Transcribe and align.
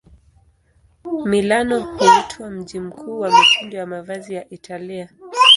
Milano 1.25 1.79
huitwa 1.79 2.49
mji 2.51 2.79
mkuu 2.79 3.19
wa 3.19 3.31
mitindo 3.31 3.77
ya 3.77 3.85
mavazi 3.87 4.33
ya 4.33 4.49
Italia. 4.49 5.09